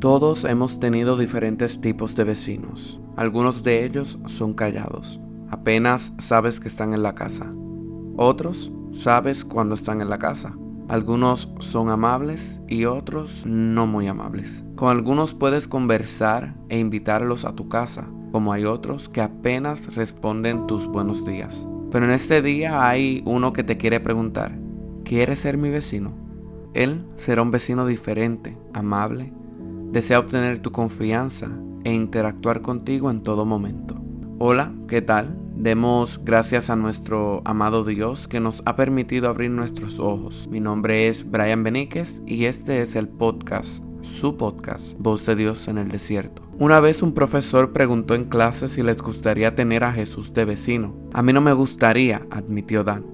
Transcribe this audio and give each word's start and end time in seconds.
Todos 0.00 0.44
hemos 0.44 0.78
tenido 0.78 1.16
diferentes 1.16 1.80
tipos 1.80 2.14
de 2.14 2.22
vecinos. 2.22 3.00
Algunos 3.16 3.64
de 3.64 3.84
ellos 3.84 4.16
son 4.26 4.54
callados. 4.54 5.18
Apenas 5.50 6.12
sabes 6.18 6.60
que 6.60 6.68
están 6.68 6.94
en 6.94 7.02
la 7.02 7.16
casa. 7.16 7.52
Otros 8.16 8.70
sabes 8.92 9.44
cuando 9.44 9.74
están 9.74 10.00
en 10.00 10.08
la 10.08 10.20
casa. 10.20 10.54
Algunos 10.86 11.52
son 11.58 11.90
amables 11.90 12.60
y 12.68 12.84
otros 12.84 13.44
no 13.44 13.88
muy 13.88 14.06
amables. 14.06 14.64
Con 14.76 14.88
algunos 14.88 15.34
puedes 15.34 15.66
conversar 15.66 16.54
e 16.68 16.78
invitarlos 16.78 17.44
a 17.44 17.56
tu 17.56 17.68
casa, 17.68 18.06
como 18.30 18.52
hay 18.52 18.66
otros 18.66 19.08
que 19.08 19.20
apenas 19.20 19.96
responden 19.96 20.68
tus 20.68 20.86
buenos 20.86 21.24
días. 21.24 21.66
Pero 21.90 22.04
en 22.04 22.12
este 22.12 22.40
día 22.40 22.88
hay 22.88 23.24
uno 23.26 23.52
que 23.52 23.64
te 23.64 23.76
quiere 23.76 23.98
preguntar, 23.98 24.56
¿quieres 25.04 25.40
ser 25.40 25.58
mi 25.58 25.70
vecino? 25.70 26.12
Él 26.72 27.04
será 27.16 27.42
un 27.42 27.50
vecino 27.50 27.84
diferente, 27.84 28.56
amable, 28.72 29.32
desea 29.90 30.18
obtener 30.18 30.60
tu 30.60 30.70
confianza 30.70 31.48
e 31.84 31.92
interactuar 31.92 32.62
contigo 32.62 33.10
en 33.10 33.22
todo 33.22 33.44
momento. 33.44 33.96
Hola, 34.38 34.72
¿qué 34.86 35.02
tal? 35.02 35.36
Demos 35.56 36.20
gracias 36.22 36.70
a 36.70 36.76
nuestro 36.76 37.42
amado 37.44 37.84
Dios 37.84 38.28
que 38.28 38.38
nos 38.38 38.62
ha 38.64 38.76
permitido 38.76 39.28
abrir 39.28 39.50
nuestros 39.50 39.98
ojos. 39.98 40.46
Mi 40.48 40.60
nombre 40.60 41.08
es 41.08 41.28
Brian 41.28 41.64
Beníquez 41.64 42.22
y 42.26 42.44
este 42.44 42.82
es 42.82 42.94
el 42.94 43.08
podcast, 43.08 43.82
su 44.20 44.36
podcast, 44.36 44.92
Voz 44.98 45.26
de 45.26 45.34
Dios 45.34 45.66
en 45.66 45.78
el 45.78 45.88
Desierto. 45.88 46.42
Una 46.58 46.80
vez 46.80 47.02
un 47.02 47.12
profesor 47.12 47.72
preguntó 47.72 48.14
en 48.14 48.26
clase 48.26 48.68
si 48.68 48.82
les 48.82 49.00
gustaría 49.00 49.54
tener 49.54 49.84
a 49.84 49.92
Jesús 49.92 50.32
de 50.32 50.44
vecino. 50.44 50.94
A 51.12 51.22
mí 51.22 51.32
no 51.32 51.40
me 51.40 51.52
gustaría, 51.52 52.26
admitió 52.30 52.84
Dan. 52.84 53.04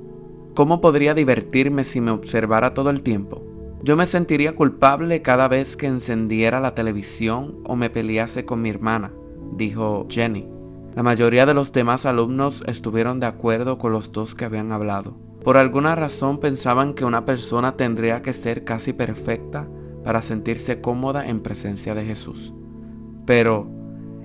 ¿Cómo 0.54 0.80
podría 0.80 1.14
divertirme 1.14 1.84
si 1.84 2.00
me 2.00 2.10
observara 2.10 2.74
todo 2.74 2.90
el 2.90 3.02
tiempo? 3.02 3.53
Yo 3.84 3.98
me 3.98 4.06
sentiría 4.06 4.56
culpable 4.56 5.20
cada 5.20 5.46
vez 5.46 5.76
que 5.76 5.86
encendiera 5.86 6.58
la 6.58 6.74
televisión 6.74 7.58
o 7.66 7.76
me 7.76 7.90
pelease 7.90 8.46
con 8.46 8.62
mi 8.62 8.70
hermana, 8.70 9.12
dijo 9.58 10.06
Jenny. 10.08 10.48
La 10.94 11.02
mayoría 11.02 11.44
de 11.44 11.52
los 11.52 11.70
demás 11.70 12.06
alumnos 12.06 12.64
estuvieron 12.66 13.20
de 13.20 13.26
acuerdo 13.26 13.76
con 13.76 13.92
los 13.92 14.10
dos 14.10 14.34
que 14.34 14.46
habían 14.46 14.72
hablado. 14.72 15.18
Por 15.44 15.58
alguna 15.58 15.94
razón 15.96 16.40
pensaban 16.40 16.94
que 16.94 17.04
una 17.04 17.26
persona 17.26 17.76
tendría 17.76 18.22
que 18.22 18.32
ser 18.32 18.64
casi 18.64 18.94
perfecta 18.94 19.68
para 20.02 20.22
sentirse 20.22 20.80
cómoda 20.80 21.28
en 21.28 21.42
presencia 21.42 21.94
de 21.94 22.06
Jesús. 22.06 22.54
Pero, 23.26 23.68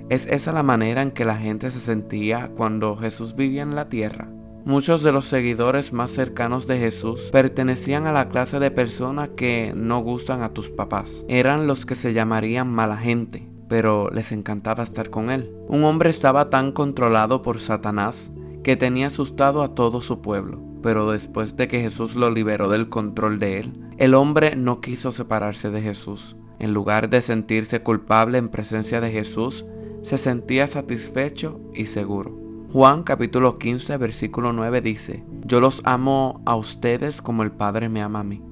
¿es 0.08 0.25
esa 0.28 0.53
la 0.53 0.64
manera 0.64 1.02
en 1.02 1.12
que 1.12 1.25
la 1.25 1.36
gente 1.36 1.69
se 1.72 1.81
sentía 1.81 2.50
cuando 2.56 2.95
Jesús 2.95 3.36
vivía 3.36 3.64
en 3.64 3.75
la 3.75 3.89
tierra? 3.89 4.30
Muchos 4.70 5.02
de 5.02 5.12
los 5.12 5.25
seguidores 5.25 5.94
más 5.94 6.12
cercanos 6.12 6.67
de 6.67 6.78
Jesús 6.78 7.20
pertenecían 7.31 8.06
a 8.06 8.12
la 8.12 8.30
clase 8.30 8.59
de 8.59 8.70
personas 8.70 9.30
que 9.30 9.73
no 9.75 9.98
gustan 9.98 10.44
a 10.44 10.53
tus 10.53 10.70
papás. 10.70 11.09
Eran 11.28 11.66
los 11.66 11.88
que 11.88 11.95
se 11.95 12.14
llamarían 12.14 12.72
mala 12.72 12.95
gente, 12.97 13.47
pero 13.67 14.12
les 14.12 14.31
encantaba 14.31 14.84
estar 14.84 15.09
con 15.09 15.31
él. 15.31 15.52
Un 15.67 15.86
hombre 15.86 16.12
estaba 16.12 16.52
tan 16.52 16.72
controlado 16.72 17.42
por 17.42 17.62
Satanás 17.62 18.31
que 18.64 18.75
tenía 18.75 19.08
asustado 19.08 19.64
a 19.64 19.73
todo 19.73 20.02
su 20.02 20.22
pueblo. 20.22 20.62
Pero 20.84 21.12
después 21.12 21.58
de 21.58 21.67
que 21.67 21.81
Jesús 21.81 22.14
lo 22.14 22.30
liberó 22.30 22.70
del 22.70 22.90
control 22.90 23.40
de 23.40 23.62
él, 23.62 23.73
el 23.97 24.14
hombre 24.14 24.56
no 24.56 24.81
quiso 24.81 25.12
separarse 25.12 25.72
de 25.72 25.81
Jesús. 25.81 26.36
En 26.59 26.75
lugar 26.75 27.09
de 27.09 27.23
sentirse 27.23 27.81
culpable 27.81 28.38
en 28.38 28.50
presencia 28.50 29.02
de 29.02 29.09
Jesús, 29.09 29.66
se 30.03 30.20
sentía 30.20 30.67
satisfecho 30.67 31.59
y 31.73 31.88
seguro. 31.88 32.48
Juan 32.72 33.02
capítulo 33.02 33.58
15 33.58 33.98
versículo 33.98 34.53
9 34.53 34.81
dice, 34.81 35.23
Yo 35.44 35.59
los 35.59 35.81
amo 35.86 36.39
a 36.45 36.56
ustedes 36.56 37.20
como 37.20 37.42
el 37.42 37.52
Padre 37.52 37.89
me 37.89 38.03
ama 38.03 38.20
a 38.20 38.23
mí. 38.23 38.44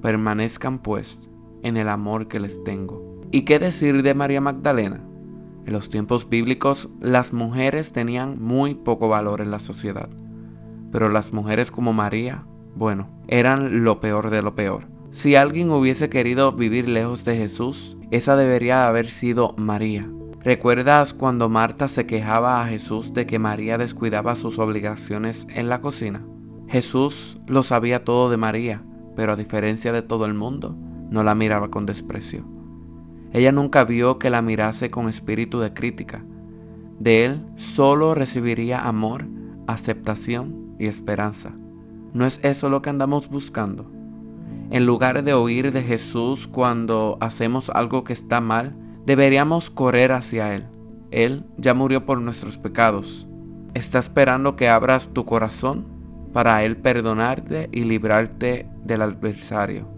Permanezcan 0.00 0.78
pues 0.78 1.20
en 1.62 1.76
el 1.76 1.90
amor 1.90 2.26
que 2.26 2.40
les 2.40 2.64
tengo. 2.64 3.20
¿Y 3.30 3.42
qué 3.42 3.58
decir 3.58 4.02
de 4.02 4.14
María 4.14 4.40
Magdalena? 4.40 5.02
En 5.66 5.74
los 5.74 5.90
tiempos 5.90 6.30
bíblicos 6.30 6.88
las 7.00 7.34
mujeres 7.34 7.92
tenían 7.92 8.42
muy 8.42 8.76
poco 8.76 9.08
valor 9.10 9.42
en 9.42 9.50
la 9.50 9.58
sociedad. 9.58 10.08
Pero 10.90 11.10
las 11.10 11.34
mujeres 11.34 11.70
como 11.70 11.92
María, 11.92 12.46
bueno, 12.74 13.10
eran 13.28 13.84
lo 13.84 14.00
peor 14.00 14.30
de 14.30 14.40
lo 14.40 14.54
peor. 14.54 14.86
Si 15.10 15.36
alguien 15.36 15.70
hubiese 15.70 16.08
querido 16.08 16.52
vivir 16.52 16.88
lejos 16.88 17.26
de 17.26 17.36
Jesús, 17.36 17.98
esa 18.10 18.36
debería 18.36 18.88
haber 18.88 19.10
sido 19.10 19.52
María 19.58 20.08
¿Recuerdas 20.42 21.12
cuando 21.12 21.50
Marta 21.50 21.86
se 21.86 22.06
quejaba 22.06 22.62
a 22.62 22.66
Jesús 22.66 23.12
de 23.12 23.26
que 23.26 23.38
María 23.38 23.76
descuidaba 23.76 24.34
sus 24.34 24.58
obligaciones 24.58 25.46
en 25.50 25.68
la 25.68 25.82
cocina? 25.82 26.24
Jesús 26.66 27.38
lo 27.46 27.62
sabía 27.62 28.04
todo 28.06 28.30
de 28.30 28.38
María, 28.38 28.82
pero 29.16 29.32
a 29.32 29.36
diferencia 29.36 29.92
de 29.92 30.00
todo 30.00 30.24
el 30.24 30.32
mundo, 30.32 30.74
no 31.10 31.22
la 31.24 31.34
miraba 31.34 31.70
con 31.70 31.84
desprecio. 31.84 32.46
Ella 33.34 33.52
nunca 33.52 33.84
vio 33.84 34.18
que 34.18 34.30
la 34.30 34.40
mirase 34.40 34.90
con 34.90 35.10
espíritu 35.10 35.60
de 35.60 35.74
crítica. 35.74 36.24
De 36.98 37.26
él 37.26 37.44
solo 37.56 38.14
recibiría 38.14 38.80
amor, 38.80 39.26
aceptación 39.66 40.74
y 40.78 40.86
esperanza. 40.86 41.52
¿No 42.14 42.24
es 42.24 42.40
eso 42.42 42.70
lo 42.70 42.80
que 42.80 42.88
andamos 42.88 43.28
buscando? 43.28 43.90
En 44.70 44.86
lugar 44.86 45.22
de 45.22 45.34
oír 45.34 45.70
de 45.70 45.82
Jesús 45.82 46.46
cuando 46.46 47.18
hacemos 47.20 47.68
algo 47.74 48.04
que 48.04 48.14
está 48.14 48.40
mal, 48.40 48.74
Deberíamos 49.06 49.70
correr 49.70 50.12
hacia 50.12 50.54
Él. 50.54 50.66
Él 51.10 51.44
ya 51.56 51.74
murió 51.74 52.06
por 52.06 52.20
nuestros 52.20 52.58
pecados. 52.58 53.26
Está 53.74 53.98
esperando 53.98 54.56
que 54.56 54.68
abras 54.68 55.08
tu 55.12 55.24
corazón 55.24 55.86
para 56.32 56.64
Él 56.64 56.76
perdonarte 56.76 57.68
y 57.72 57.84
librarte 57.84 58.68
del 58.84 59.02
adversario. 59.02 59.88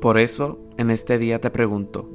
Por 0.00 0.18
eso, 0.18 0.58
en 0.76 0.90
este 0.90 1.18
día 1.18 1.40
te 1.40 1.50
pregunto, 1.50 2.10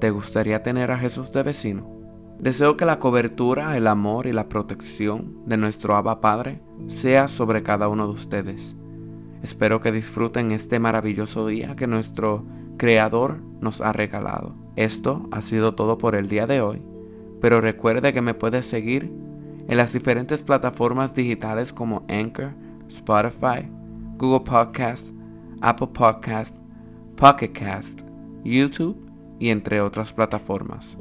¿te 0.00 0.10
gustaría 0.10 0.62
tener 0.62 0.90
a 0.90 0.98
Jesús 0.98 1.32
de 1.32 1.42
vecino? 1.42 1.98
Deseo 2.38 2.76
que 2.76 2.84
la 2.84 3.00
cobertura, 3.00 3.76
el 3.76 3.86
amor 3.86 4.26
y 4.26 4.32
la 4.32 4.48
protección 4.48 5.42
de 5.46 5.56
nuestro 5.56 5.96
Abba 5.96 6.20
Padre 6.20 6.60
sea 6.88 7.26
sobre 7.26 7.62
cada 7.62 7.88
uno 7.88 8.06
de 8.06 8.12
ustedes. 8.12 8.76
Espero 9.42 9.80
que 9.80 9.92
disfruten 9.92 10.52
este 10.52 10.78
maravilloso 10.78 11.46
día 11.46 11.74
que 11.74 11.86
nuestro 11.86 12.44
Creador 12.76 13.40
nos 13.60 13.80
ha 13.80 13.92
regalado. 13.92 14.54
Esto 14.78 15.28
ha 15.32 15.42
sido 15.42 15.74
todo 15.74 15.98
por 15.98 16.14
el 16.14 16.28
día 16.28 16.46
de 16.46 16.60
hoy, 16.60 16.80
pero 17.40 17.60
recuerde 17.60 18.12
que 18.12 18.22
me 18.22 18.34
puedes 18.34 18.64
seguir 18.64 19.10
en 19.66 19.76
las 19.76 19.92
diferentes 19.92 20.40
plataformas 20.42 21.12
digitales 21.14 21.72
como 21.72 22.06
Anchor, 22.08 22.52
Spotify, 22.88 23.68
Google 24.18 24.44
Podcast, 24.48 25.04
Apple 25.62 25.88
Podcast, 25.92 26.54
Pocket 27.16 27.48
Cast, 27.48 28.02
YouTube 28.44 28.96
y 29.40 29.48
entre 29.48 29.80
otras 29.80 30.12
plataformas. 30.12 30.96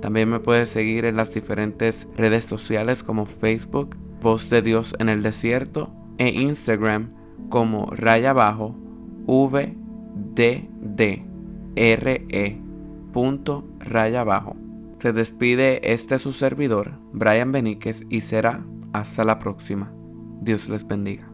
También 0.00 0.28
me 0.28 0.38
puedes 0.38 0.68
seguir 0.68 1.04
en 1.04 1.16
las 1.16 1.34
diferentes 1.34 2.06
redes 2.16 2.44
sociales 2.44 3.02
como 3.02 3.26
Facebook, 3.26 3.96
Voz 4.20 4.48
de 4.48 4.62
Dios 4.62 4.94
en 5.00 5.08
el 5.08 5.24
Desierto 5.24 5.92
e 6.18 6.28
Instagram 6.28 7.10
como 7.48 7.86
raya 7.86 8.30
abajo 8.30 8.76
VDDRE 9.26 9.82
punto 13.12 13.68
raya 13.78 14.22
abajo. 14.22 14.56
Se 14.98 15.12
despide 15.12 15.92
este 15.92 16.18
su 16.18 16.32
servidor, 16.32 16.92
Brian 17.12 17.52
Beníquez, 17.52 18.04
y 18.08 18.20
será 18.20 18.64
hasta 18.92 19.24
la 19.24 19.38
próxima. 19.38 19.92
Dios 20.40 20.68
les 20.68 20.86
bendiga. 20.86 21.31